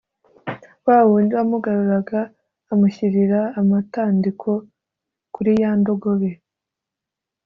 wa 0.85 0.97
wundi 1.09 1.33
wamugaruraga 1.37 2.19
amushyirira 2.71 3.39
amatandiko 3.61 4.49
kuri 5.33 5.51
ya 5.61 5.71
ndogobe 5.79 6.31